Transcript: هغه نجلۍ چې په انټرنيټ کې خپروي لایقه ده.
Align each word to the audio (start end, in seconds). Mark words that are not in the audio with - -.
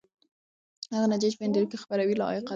هغه 0.93 1.05
نجلۍ 1.11 1.29
چې 1.31 1.37
په 1.39 1.45
انټرنيټ 1.45 1.69
کې 1.71 1.81
خپروي 1.83 2.15
لایقه 2.21 2.41
ده. 2.43 2.49